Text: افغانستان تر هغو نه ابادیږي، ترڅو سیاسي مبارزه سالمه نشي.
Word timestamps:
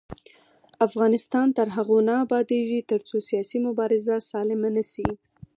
افغانستان 0.87 1.47
تر 1.57 1.67
هغو 1.75 1.97
نه 2.07 2.13
ابادیږي، 2.25 2.79
ترڅو 2.91 3.17
سیاسي 3.29 3.57
مبارزه 3.67 4.15
سالمه 4.31 4.69
نشي. 4.75 5.07